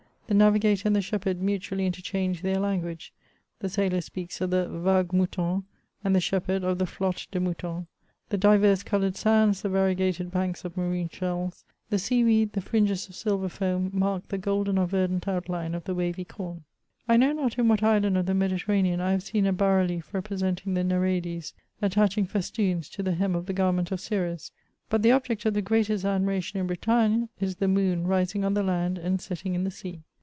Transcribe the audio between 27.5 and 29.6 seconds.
the moon rising on the land and setting